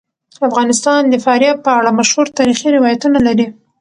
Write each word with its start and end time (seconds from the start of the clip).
افغانستان 0.47 1.01
د 1.07 1.15
فاریاب 1.25 1.57
په 1.65 1.71
اړه 1.79 1.89
مشهور 1.99 2.27
تاریخی 2.39 2.67
روایتونه 2.77 3.17
لري. 3.27 3.47